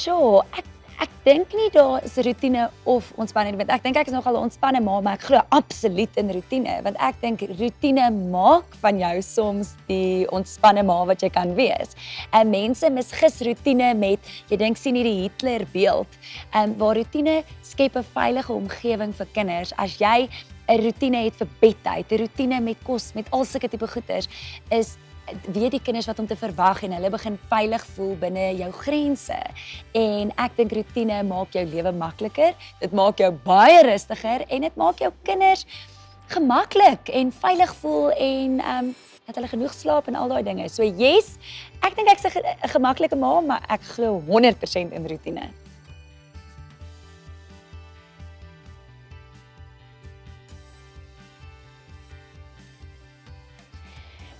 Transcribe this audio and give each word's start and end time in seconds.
Sjoe, 0.00 0.40
ek 0.56 0.68
ek 1.00 1.12
dink 1.24 1.52
nie 1.56 1.68
daar 1.72 2.04
is 2.04 2.16
'n 2.16 2.24
rotine 2.24 2.62
of 2.84 3.12
ontspanning 3.20 3.56
want 3.56 3.70
ek 3.70 3.82
dink 3.82 3.96
ek 3.96 4.08
is 4.08 4.12
nogal 4.12 4.36
'n 4.36 4.48
ontspanne 4.48 4.80
ma, 4.80 5.00
maar 5.00 5.16
ek 5.18 5.26
glo 5.28 5.40
absoluut 5.50 6.12
in 6.16 6.30
rotine 6.32 6.80
want 6.84 6.96
ek 7.00 7.20
dink 7.20 7.40
rotine 7.60 8.06
maak 8.32 8.64
van 8.80 8.98
jou 8.98 9.20
soms 9.20 9.74
die 9.88 10.24
ontspanne 10.32 10.82
ma 10.82 11.04
wat 11.04 11.20
jy 11.20 11.28
kan 11.28 11.54
wees. 11.54 11.92
En 12.32 12.50
mense 12.50 12.90
misgis 12.90 13.40
rotine 13.44 13.92
met 13.94 14.20
jy 14.48 14.56
dink 14.56 14.76
sien 14.76 14.94
hierdie 14.94 15.28
Hitler 15.28 15.66
beeld. 15.72 16.08
En 16.52 16.78
waar 16.78 16.96
rotine 16.96 17.44
skep 17.62 17.96
'n 17.96 18.04
veilige 18.14 18.52
omgewing 18.52 19.12
vir 19.12 19.26
kinders. 19.34 19.72
As 19.76 19.98
jy 19.98 20.28
'n 20.68 20.80
rotine 20.80 21.24
het 21.24 21.36
vir 21.36 21.48
bedtyd, 21.60 22.12
'n 22.12 22.18
rotine 22.24 22.60
met 22.60 22.78
kos, 22.84 23.12
met 23.14 23.26
al 23.32 23.44
sulke 23.44 23.68
tipe 23.68 23.86
goeders 23.86 24.28
is 24.70 24.96
weet 25.46 25.70
die 25.76 25.82
kinders 25.82 26.06
wat 26.06 26.18
om 26.18 26.26
te 26.26 26.36
verwag 26.36 26.82
en 26.82 26.92
hulle 26.92 27.10
begin 27.10 27.38
veilig 27.50 27.84
voel 27.94 28.16
binne 28.20 28.46
jou 28.58 28.70
grense. 28.72 29.38
En 29.92 30.32
ek 30.36 30.56
dink 30.56 30.72
rotine 30.72 31.22
maak 31.28 31.54
jou 31.54 31.64
lewe 31.64 31.92
makliker. 31.92 32.56
Dit 32.80 32.92
maak 32.92 33.22
jou 33.22 33.30
baie 33.44 33.82
rustiger 33.86 34.46
en 34.48 34.66
dit 34.66 34.76
maak 34.76 34.98
jou 34.98 35.12
kinders 35.22 35.66
gemaklik 36.30 37.08
en 37.08 37.32
veilig 37.32 37.72
voel 37.82 38.10
en 38.16 38.60
ehm 38.60 38.90
um, 38.90 38.98
dat 39.30 39.38
hulle 39.38 39.50
genoeg 39.52 39.74
slaap 39.74 40.08
en 40.10 40.16
al 40.18 40.30
daai 40.32 40.42
dinge. 40.42 40.64
So 40.68 40.82
yes, 40.82 41.36
ek 41.86 41.94
dink 41.94 42.08
ek's 42.10 42.26
'n 42.26 42.70
gemaklike 42.74 43.16
ma, 43.16 43.40
maar 43.40 43.62
ek 43.68 43.82
glo 43.94 44.18
100% 44.26 44.92
in 44.92 45.06
rotine. 45.06 45.46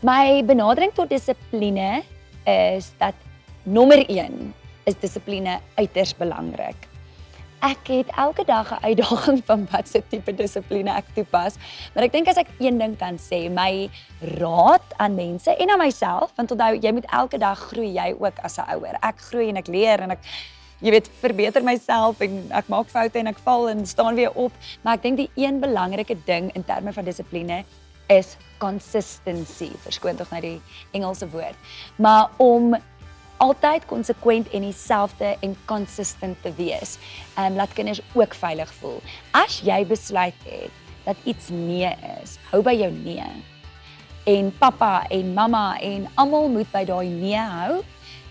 My 0.01 0.41
benadering 0.49 0.95
tot 0.97 1.11
dissipline 1.13 2.01
is 2.49 2.87
dat 2.97 3.13
nommer 3.69 4.01
1 4.09 4.55
is 4.89 4.95
dissipline 4.97 5.59
uiters 5.77 6.15
belangrik. 6.17 6.87
Ek 7.61 7.91
het 7.93 8.09
elke 8.17 8.47
dag 8.49 8.73
'n 8.73 8.81
uitdaging 8.81 9.43
van 9.51 9.67
watter 9.69 10.01
tipe 10.09 10.33
dissipline 10.33 10.89
ek 10.89 11.05
toepas, 11.13 11.61
maar 11.93 12.09
ek 12.09 12.17
dink 12.17 12.33
as 12.33 12.41
ek 12.41 12.49
een 12.57 12.81
ding 12.81 12.97
kan 12.97 13.21
sê, 13.21 13.53
my 13.53 13.91
raad 14.41 14.87
aan 14.97 15.21
mense 15.21 15.53
en 15.53 15.69
aan 15.71 15.85
myself, 15.85 16.33
want 16.37 16.51
onthou 16.51 16.81
jy 16.81 16.93
moet 16.97 17.11
elke 17.13 17.37
dag 17.37 17.61
groei 17.69 17.93
jy 17.93 18.17
ook 18.17 18.41
as 18.41 18.57
'n 18.57 18.73
ouer. 18.73 18.97
Ek 19.05 19.21
groei 19.21 19.53
en 19.53 19.61
ek 19.61 19.69
leer 19.69 20.01
en 20.01 20.17
ek 20.17 20.25
jy 20.81 20.97
weet 20.97 21.11
verbeter 21.21 21.63
myself 21.63 22.25
en 22.25 22.49
ek 22.57 22.73
maak 22.73 22.89
foute 22.89 23.19
en 23.19 23.27
ek 23.27 23.45
val 23.45 23.69
en 23.69 23.85
staan 23.87 24.17
weer 24.17 24.33
op, 24.33 24.53
maar 24.81 24.97
ek 24.97 25.03
dink 25.03 25.17
die 25.17 25.31
een 25.37 25.61
belangrike 25.61 26.17
ding 26.25 26.49
in 26.57 26.65
terme 26.65 26.93
van 26.93 27.05
dissipline 27.05 27.65
is 28.11 28.37
consistency. 28.61 29.71
Verskoon 29.87 30.19
tog 30.19 30.31
nou 30.35 30.41
die 30.45 30.57
Engelse 30.97 31.29
woord. 31.33 31.57
Maar 31.97 32.29
om 32.37 32.75
altyd 33.41 33.87
konsekwent 33.89 34.51
en 34.53 34.67
dieselfde 34.67 35.37
en 35.41 35.57
consistent 35.65 36.37
te 36.43 36.53
wees. 36.59 36.99
Ehm 37.35 37.53
um, 37.53 37.55
laat 37.57 37.73
kinders 37.73 38.03
ook 38.13 38.35
veilig 38.35 38.73
voel. 38.81 39.01
As 39.31 39.61
jy 39.65 39.81
besluit 39.87 40.37
het 40.45 40.77
dat 41.05 41.17
iets 41.25 41.49
nee 41.49 41.95
is, 42.21 42.37
hou 42.51 42.61
by 42.63 42.75
jou 42.77 42.91
nee. 42.93 43.25
En 44.29 44.53
pappa 44.59 45.07
en 45.09 45.33
mamma 45.33 45.79
en 45.81 46.05
almal 46.15 46.51
moet 46.53 46.69
by 46.73 46.85
daai 46.85 47.09
nee 47.09 47.41
hou 47.41 47.81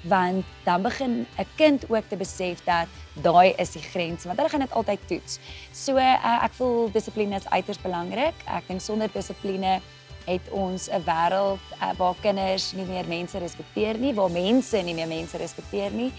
want 0.01 0.45
dan 0.63 0.81
begin 0.81 1.27
'n 1.37 1.47
kind 1.55 1.89
ook 1.89 2.07
te 2.07 2.15
besef 2.15 2.63
dat 2.63 2.87
daai 3.21 3.53
is 3.57 3.71
die 3.71 3.81
grens 3.81 4.23
want 4.23 4.37
hulle 4.37 4.49
gaan 4.49 4.59
dit 4.59 4.71
altyd 4.71 4.99
toets. 5.07 5.39
So 5.71 5.95
uh, 5.97 6.43
ek 6.43 6.53
voel 6.53 6.91
dissipline 6.91 7.35
is 7.35 7.49
uiters 7.49 7.81
belangrik. 7.81 8.35
Ek 8.45 8.67
dink 8.67 8.81
sonder 8.81 9.09
dissipline 9.13 9.81
het 10.25 10.49
ons 10.51 10.89
'n 10.89 11.03
wêreld 11.03 11.65
uh, 11.81 11.91
waar 11.97 12.15
kinders 12.21 12.73
nie 12.73 12.85
meer 12.85 13.07
mense 13.07 13.37
respekteer 13.37 13.97
nie, 13.97 14.13
waar 14.13 14.31
mense 14.31 14.77
nie 14.81 14.93
meer 14.93 15.07
mense 15.07 15.37
respekteer 15.37 15.91
nie. 15.91 16.11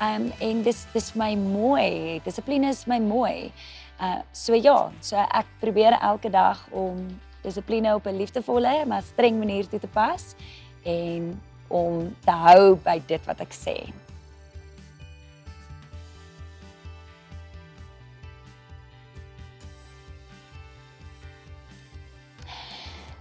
Um 0.00 0.32
en 0.38 0.62
dis 0.62 0.86
dis 0.92 1.14
my 1.14 1.34
mooi. 1.34 2.20
Dissipline 2.24 2.68
is 2.68 2.86
my 2.86 2.98
mooi. 2.98 3.52
Uh 4.00 4.20
so 4.32 4.54
ja, 4.54 4.92
so 5.00 5.16
ek 5.16 5.46
probeer 5.60 5.98
elke 6.00 6.30
dag 6.30 6.68
om 6.70 7.06
dissipline 7.42 7.94
op 7.94 8.06
'n 8.06 8.16
liefdevolle 8.16 8.84
maar 8.86 9.02
streng 9.02 9.38
manier 9.38 9.68
toe 9.68 9.80
te 9.80 9.86
pas 9.86 10.34
en 10.82 11.40
om 11.68 12.16
te 12.24 12.30
hou 12.30 12.74
by 12.84 12.98
dit 13.06 13.22
wat 13.26 13.40
ek 13.40 13.54
sê. 13.54 13.76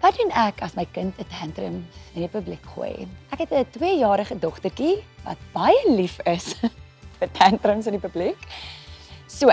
Wat 0.06 0.18
doen 0.22 0.30
ek 0.38 0.60
as 0.62 0.76
my 0.78 0.86
kind 0.94 1.18
'n 1.18 1.26
tantrum 1.34 1.78
in 2.14 2.22
die 2.22 2.30
publiek 2.30 2.66
gooi? 2.76 3.08
Ek 3.34 3.40
het 3.40 3.52
'n 3.52 3.66
2-jarige 3.74 4.38
dogtertjie 4.40 5.04
wat 5.24 5.38
baie 5.54 5.82
lief 5.90 6.20
is 6.26 6.54
vir 7.20 7.32
tantrums 7.32 7.88
in 7.88 7.98
die 7.98 8.06
publiek. 8.08 8.38
So, 9.28 9.50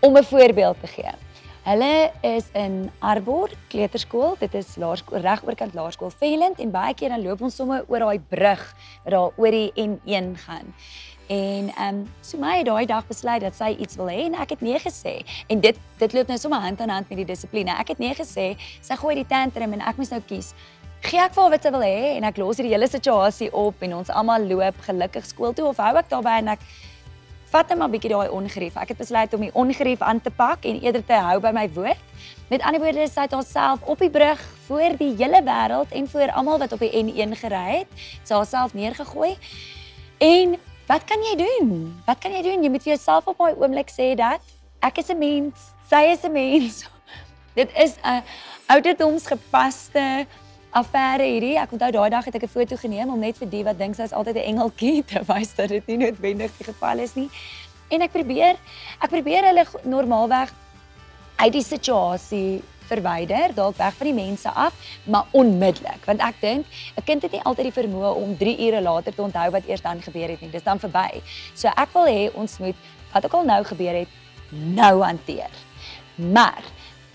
om 0.00 0.16
'n 0.16 0.24
voorbeeld 0.24 0.80
te 0.80 0.86
gee. 0.86 1.25
Hulle 1.66 2.12
is 2.22 2.44
in 2.54 2.92
Arbor 3.02 3.50
Kleuterskool. 3.68 4.36
Dit 4.38 4.52
is 4.54 4.76
laerskool 4.78 5.18
reg 5.18 5.40
oorkant 5.42 5.74
laerskool 5.74 6.12
Velend 6.14 6.60
en 6.62 6.70
baie 6.70 6.94
keer 6.94 7.10
dan 7.10 7.24
loop 7.24 7.42
ons 7.42 7.56
sommer 7.58 7.82
oor 7.90 8.04
daai 8.04 8.20
brug 8.30 8.62
wat 9.02 9.10
daar 9.16 9.34
oor 9.34 9.56
die 9.56 9.72
N1 9.74 10.28
gaan. 10.44 10.70
En 11.26 11.72
ehm 11.72 11.88
um, 11.88 11.98
so 12.22 12.38
my 12.38 12.60
het 12.60 12.70
daai 12.70 12.86
dag 12.86 13.10
besluit 13.10 13.42
dat 13.42 13.58
sy 13.58 13.72
iets 13.82 13.98
wil 13.98 14.06
hê 14.14 14.28
en 14.28 14.38
ek 14.38 14.54
het 14.54 14.62
nee 14.62 14.78
gesê. 14.78 15.16
En 15.50 15.58
dit 15.66 15.82
dit 15.98 16.14
loop 16.14 16.30
nou 16.30 16.38
sommer 16.38 16.62
hand 16.62 16.86
aan 16.86 16.94
hand 17.00 17.10
met 17.10 17.24
die 17.24 17.28
dissipline. 17.34 17.74
Ek 17.74 17.90
het 17.96 17.98
nee 17.98 18.14
gesê. 18.14 18.52
Sy 18.78 19.02
gooi 19.02 19.18
die 19.18 19.26
tantrum 19.26 19.74
en 19.74 19.82
ek 19.82 19.98
moes 19.98 20.14
nou 20.14 20.22
kies. 20.22 20.54
Gee 21.02 21.18
ek 21.18 21.34
vir 21.34 21.48
haar 21.48 21.56
wat 21.58 21.66
sy 21.66 21.74
wil 21.74 21.82
hê 21.82 22.14
en 22.14 22.30
ek 22.30 22.38
los 22.38 22.62
hierdie 22.62 22.76
hele 22.78 22.86
situasie 22.86 23.50
op 23.50 23.82
en 23.82 24.04
ons 24.04 24.14
almal 24.14 24.46
loop 24.46 24.78
gelukkig 24.86 25.26
skool 25.26 25.50
toe 25.50 25.66
of 25.74 25.82
hou 25.82 25.96
ek 25.98 26.14
daarbey 26.14 26.44
en 26.44 26.54
ek 26.54 26.62
vat 27.56 27.72
net 27.72 27.78
maar 27.80 27.90
bietjie 27.90 28.12
daai 28.12 28.28
ongerief. 28.28 28.76
Ek 28.76 28.92
het 28.92 29.00
besluit 29.00 29.34
om 29.34 29.40
die 29.40 29.54
ongerief 29.54 30.04
aan 30.04 30.20
te 30.20 30.30
pak 30.30 30.64
en 30.68 30.80
eerder 30.82 31.04
te 31.04 31.16
hou 31.28 31.40
by 31.40 31.52
my 31.56 31.66
woord. 31.72 31.98
Met 32.52 32.62
ander 32.62 32.80
woorde, 32.80 33.08
sy 33.08 33.24
het 33.26 33.32
haarself 33.32 33.82
op 33.82 33.98
die 33.98 34.10
brug 34.10 34.40
voor 34.68 34.96
die 35.00 35.14
hele 35.16 35.42
wêreld 35.42 35.90
en 35.90 36.08
voor 36.08 36.32
almal 36.32 36.58
wat 36.58 36.72
op 36.72 36.84
die 36.84 36.92
N1 36.92 37.34
gery 37.40 37.66
het, 37.80 38.06
sy 38.22 38.34
haarself 38.34 38.74
neergegooi. 38.74 39.34
En 40.20 40.56
Wat 40.86 41.02
kan 41.02 41.18
jy 41.18 41.34
doen? 41.34 41.70
Wat 42.06 42.18
kan 42.22 42.30
jy 42.30 42.44
doen? 42.46 42.62
Jy 42.62 42.70
moet 42.70 42.84
vir 42.84 42.92
jouself 42.94 43.26
op 43.26 43.40
daai 43.42 43.58
oomblik 43.58 43.88
sê 43.90 44.12
dat 44.14 44.38
ek 44.86 45.00
is 45.02 45.10
'n 45.10 45.18
mens, 45.18 45.72
sy 45.90 46.14
is 46.14 46.22
'n 46.22 46.30
mens. 46.32 46.86
Dit 47.58 47.70
is 47.74 47.98
'n 48.06 48.22
ouderdomsgepaste 48.70 50.26
affære 50.76 51.24
hierdie. 51.24 51.56
Ek 51.60 51.72
onthou 51.72 51.90
daai 51.94 52.10
dag 52.10 52.24
het 52.28 52.34
ek 52.34 52.44
'n 52.44 52.54
foto 52.56 52.76
geneem 52.76 53.08
om 53.08 53.20
net 53.20 53.38
vir 53.38 53.48
die 53.48 53.64
wat 53.64 53.78
dink 53.78 53.94
sy 53.96 54.02
is 54.02 54.12
altyd 54.12 54.36
'n 54.36 54.48
engeltjie 54.52 55.04
te 55.10 55.20
wys 55.26 55.54
dat 55.54 55.68
dit 55.68 55.86
nie 55.86 55.96
noodwendig 56.04 56.52
die 56.58 56.68
geval 56.72 56.98
is 56.98 57.14
nie. 57.14 57.30
En 57.88 58.02
ek 58.02 58.12
probeer 58.12 58.56
ek 59.00 59.10
probeer 59.10 59.44
hulle 59.44 59.64
normaalweg 59.84 60.52
uit 61.36 61.52
die 61.52 61.62
situasie 61.62 62.62
verwyder, 62.86 63.54
dalk 63.54 63.76
weg 63.76 63.94
van 63.98 64.06
die 64.06 64.14
mense 64.14 64.50
af, 64.50 64.74
maar 65.04 65.26
onmiddellik, 65.32 66.04
want 66.06 66.20
ek 66.20 66.40
dink 66.40 66.66
'n 66.96 67.04
kind 67.04 67.22
het 67.22 67.32
nie 67.32 67.42
altyd 67.42 67.72
die 67.72 67.82
vermoë 67.82 68.14
om 68.14 68.36
3 68.36 68.56
ure 68.66 68.80
later 68.80 69.14
te 69.14 69.22
onthou 69.22 69.50
wat 69.50 69.66
eers 69.66 69.82
dan 69.82 70.02
gebeur 70.02 70.28
het 70.28 70.40
nie. 70.40 70.50
Dis 70.50 70.62
dan 70.62 70.78
verby. 70.78 71.22
So 71.54 71.68
ek 71.68 71.92
wil 71.92 72.06
hê 72.06 72.34
ons 72.34 72.58
moet 72.58 72.76
wat 73.12 73.24
ook 73.24 73.34
al 73.34 73.44
nou 73.44 73.64
gebeur 73.64 73.94
het, 73.94 74.08
nou 74.50 75.02
hanteer. 75.02 75.50
Maar 76.16 76.62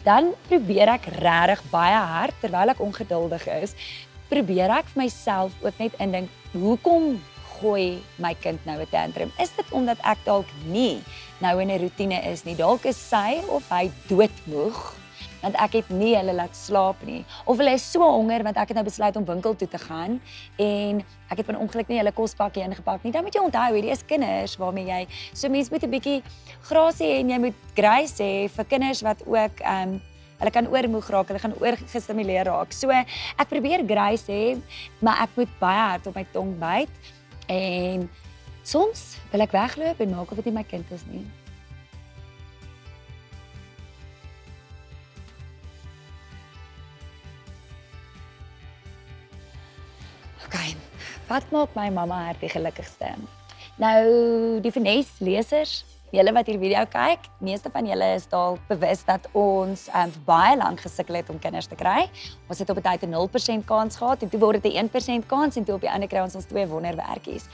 dan 0.03 0.34
probeer 0.47 0.89
ek 0.95 1.09
regtig 1.22 1.62
baie 1.72 1.97
hard 1.97 2.35
terwyl 2.41 2.73
ek 2.73 2.81
ongeduldig 2.84 3.47
is, 3.62 3.75
probeer 4.31 4.72
ek 4.72 4.88
vir 4.94 5.03
myself 5.03 5.51
ook 5.62 5.78
net 5.79 5.97
indink, 6.00 6.30
hoekom 6.53 7.19
gooi 7.62 8.01
my 8.18 8.33
kind 8.42 8.59
nou 8.65 8.80
'n 8.80 8.89
tantrum? 8.89 9.31
Is 9.39 9.51
dit 9.56 9.68
omdat 9.71 10.00
ek 10.03 10.18
dalk 10.25 10.48
nie 10.65 11.03
nou 11.39 11.59
in 11.59 11.69
'n 11.69 11.81
rotine 11.81 12.19
is 12.31 12.44
nie? 12.45 12.56
Dalk 12.56 12.86
is 12.86 12.98
sy 12.98 13.42
of 13.50 13.69
hy 13.69 13.92
doodmoeg 14.07 15.00
want 15.41 15.57
ek 15.65 15.79
het 15.79 15.89
nie 15.89 16.13
hulle 16.15 16.35
laat 16.38 16.55
slaap 16.57 17.01
nie 17.07 17.23
of 17.45 17.57
hulle 17.57 17.73
is 17.77 17.85
so 17.85 18.05
honger 18.05 18.43
want 18.47 18.57
ek 18.57 18.71
het 18.71 18.79
nou 18.79 18.85
besluit 18.88 19.17
om 19.19 19.25
winkel 19.25 19.55
toe 19.55 19.67
te 19.67 19.81
gaan 19.81 20.19
en 20.57 21.01
ek 21.31 21.41
het 21.41 21.49
van 21.49 21.59
ongeluk 21.63 21.89
nie 21.89 21.97
hulle 22.01 22.13
kospakkie 22.15 22.63
ingepak 22.65 23.03
nie 23.03 23.11
dan 23.15 23.25
moet 23.25 23.35
jy 23.35 23.43
onthou 23.45 23.71
hierdie 23.73 23.95
is 23.95 24.05
kinders 24.05 24.55
waarmee 24.61 24.88
jy 24.88 25.01
so 25.33 25.49
mense 25.49 25.73
moet 25.73 25.83
'n 25.83 25.93
bietjie 25.97 26.21
grasie 26.69 27.07
hê 27.07 27.19
en 27.19 27.29
jy 27.29 27.39
moet 27.47 27.59
grace 27.75 28.23
hê 28.23 28.47
vir 28.49 28.65
kinders 28.65 29.01
wat 29.01 29.27
ook 29.27 29.61
ehm 29.65 29.97
um, 29.97 30.01
Hulle 30.41 30.49
kan 30.49 30.67
oormoeg 30.73 31.05
raak, 31.13 31.27
hulle 31.29 31.39
gaan 31.39 31.53
oorgestimuleer 31.61 32.47
raak. 32.49 32.71
So 32.73 32.89
ek 32.89 33.49
probeer 33.49 33.83
grace 33.85 34.25
hê, 34.25 34.57
maar 34.97 35.21
ek 35.21 35.38
moet 35.38 35.51
baie 35.59 35.83
hard 35.91 36.07
op 36.09 36.17
my 36.17 36.25
tong 36.33 36.55
byt 36.57 37.11
en 37.45 38.09
soms 38.65 39.19
wil 39.29 39.45
ek 39.45 39.53
wegloop 39.53 40.01
en 40.01 40.15
maak 40.15 40.33
of 40.33 40.41
dit 40.41 40.49
nie 40.49 40.57
my 40.57 40.65
kind 40.65 40.97
is 40.97 41.05
nie. 41.11 41.21
OK. 50.45 50.57
Wat 51.29 51.47
maak 51.51 51.75
my 51.75 51.89
mamma 51.89 52.25
hart 52.27 52.41
die 52.43 52.49
gelukkigste? 52.51 53.13
Nou, 53.79 54.59
die 54.61 54.71
Finesse 54.71 55.23
lesers, 55.23 55.81
julle 56.11 56.33
wat 56.35 56.49
hierdie 56.49 56.67
video 56.67 56.83
kyk, 56.91 57.27
meeste 57.39 57.71
van 57.71 57.88
julle 57.88 58.09
is 58.17 58.27
dalk 58.31 58.59
bewus 58.67 59.05
dat 59.07 59.27
ons 59.38 59.85
um, 59.95 60.11
baie 60.27 60.57
lank 60.59 60.83
gesukkel 60.83 61.21
het 61.21 61.29
om 61.31 61.39
kinders 61.39 61.69
te 61.71 61.77
kry. 61.79 62.09
Ons 62.51 62.59
het 62.59 62.69
op 62.69 62.77
'n 62.77 62.83
tyd 62.83 63.03
'n 63.07 63.15
0% 63.15 63.65
kans 63.65 63.95
gehad 63.95 64.23
en 64.23 64.29
toe 64.29 64.39
word 64.39 64.61
dit 64.61 64.73
'n 64.73 64.77
1% 64.77 65.27
kans 65.27 65.55
en 65.55 65.63
toe 65.63 65.75
op 65.75 65.81
die 65.81 65.91
ander 65.91 66.09
kry 66.09 66.19
ons 66.19 66.35
ons 66.35 66.45
twee 66.45 66.67
wonderwerkies. 66.67 67.47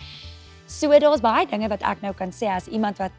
So 0.66 0.90
daar's 1.00 1.22
baie 1.22 1.46
dinge 1.46 1.70
wat 1.70 1.82
ek 1.82 2.02
nou 2.02 2.14
kan 2.14 2.32
sê 2.32 2.48
as 2.50 2.68
iemand 2.68 2.98
wat 2.98 3.12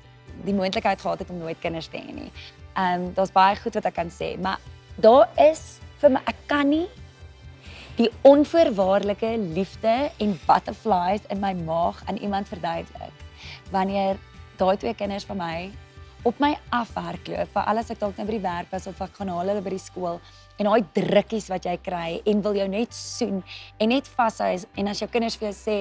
die 0.44 0.54
moontlikheid 0.54 1.00
gehad 1.00 1.18
het 1.18 1.30
om 1.30 1.38
nooit 1.38 1.58
kinders 1.60 1.86
te 1.86 1.96
hê 1.96 2.12
nie. 2.12 2.32
Ehm 2.76 3.06
um, 3.06 3.14
daar's 3.14 3.32
baie 3.32 3.56
goed 3.56 3.74
wat 3.74 3.84
ek 3.84 3.94
kan 3.94 4.10
sê, 4.10 4.38
maar 4.38 4.58
daar 4.96 5.28
is 5.36 5.78
vir 6.00 6.10
my 6.10 6.20
ek 6.26 6.36
kan 6.46 6.68
nie 6.68 6.88
die 7.98 8.10
onvoorwaardelike 8.22 9.32
liefde 9.56 10.10
en 10.22 10.36
butterflies 10.46 11.24
in 11.34 11.40
my 11.42 11.50
maag 11.66 11.98
aan 12.06 12.16
iemand 12.22 12.48
verduidelik. 12.48 13.24
Wanneer 13.74 14.20
daai 14.56 14.76
twee 14.78 14.94
kinders 14.94 15.26
van 15.26 15.40
my 15.40 15.56
op 16.26 16.38
my 16.42 16.52
afhardloop 16.74 17.50
vir 17.54 17.66
alles 17.70 17.90
ek 17.90 18.00
dalk 18.00 18.18
net 18.18 18.26
by 18.28 18.36
die 18.36 18.44
werk 18.44 18.70
was 18.74 18.86
of 18.90 19.00
ek 19.02 19.18
gaan 19.18 19.30
haal 19.30 19.50
hulle 19.50 19.62
by 19.62 19.74
die 19.74 19.82
skool 19.82 20.18
en 20.58 20.70
daai 20.70 20.86
drukkies 20.94 21.46
wat 21.50 21.66
jy 21.66 21.76
kry 21.82 22.08
en 22.26 22.42
wil 22.46 22.58
jou 22.58 22.66
net 22.70 22.94
soen 22.94 23.42
en 23.78 23.92
net 23.94 24.10
vashou 24.18 24.50
en 24.82 24.90
as 24.92 25.02
jou 25.02 25.10
kinders 25.10 25.38
vir 25.38 25.50
jou 25.50 25.56
sê 25.58 25.78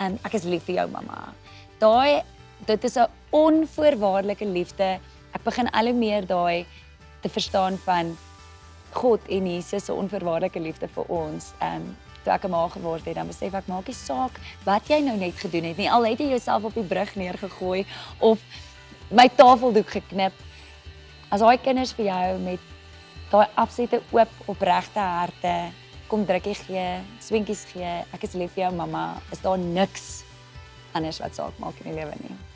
um, 0.00 0.16
ek 0.24 0.38
is 0.40 0.48
lief 0.48 0.64
vir 0.68 0.82
jou 0.82 0.88
mamma. 0.92 1.32
Daai 1.80 2.24
dit 2.68 2.84
is 2.84 2.96
'n 2.96 3.08
onvoorwaardelike 3.32 4.44
liefde. 4.44 5.00
Ek 5.32 5.44
begin 5.44 5.68
al 5.72 5.92
hoe 5.92 5.96
meer 5.96 6.26
daai 6.26 6.66
te 7.22 7.28
verstaan 7.28 7.78
van 7.84 8.16
God 8.92 9.20
en 9.28 9.46
Jesus 9.54 9.84
se 9.84 9.92
onverwaarlike 9.92 10.60
liefde 10.60 10.88
vir 10.88 11.04
ons. 11.08 11.52
Ehm 11.58 11.82
um, 11.82 11.96
toe 12.24 12.32
ek 12.34 12.44
'n 12.44 12.50
ma 12.50 12.68
geword 12.68 13.04
het, 13.04 13.14
dan 13.14 13.26
besef 13.26 13.54
ek 13.54 13.66
maak 13.66 13.86
nie 13.86 13.94
saak 13.94 14.40
wat 14.64 14.88
jy 14.88 15.00
nou 15.00 15.16
net 15.16 15.36
gedoen 15.38 15.64
het 15.64 15.76
nie. 15.76 15.90
Al 15.90 16.04
het 16.04 16.18
jy 16.18 16.28
jouself 16.28 16.64
op 16.64 16.74
die 16.74 16.82
brug 16.82 17.14
neergegooi 17.14 17.86
of 18.18 18.38
my 19.10 19.28
tafeldoek 19.28 19.90
geknip. 19.90 20.32
As 21.30 21.40
daai 21.40 21.58
kinders 21.58 21.92
vir 21.92 22.06
jou 22.06 22.38
met 22.38 22.60
daai 23.30 23.46
absolute 23.54 24.02
oop 24.12 24.28
opregte 24.46 25.00
harte 25.00 25.72
kom 26.08 26.24
drukkie 26.24 26.54
gee, 26.54 27.00
swentjies 27.20 27.66
gee, 27.72 28.04
ek 28.12 28.22
is 28.24 28.34
lief 28.34 28.54
vir 28.56 28.64
jou 28.64 28.74
mamma, 28.76 29.20
is 29.32 29.40
daar 29.44 29.58
niks 29.58 30.24
anders 30.96 31.20
wat 31.20 31.34
saak 31.34 31.58
maak 31.58 31.76
in 31.84 31.92
die 31.92 32.00
lewe 32.00 32.14
nie. 32.22 32.47